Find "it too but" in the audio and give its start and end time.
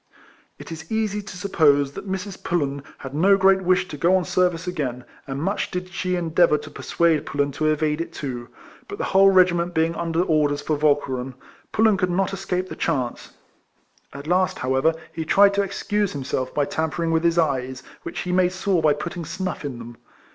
8.01-8.97